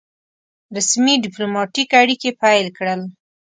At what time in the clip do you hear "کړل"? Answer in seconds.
2.77-3.01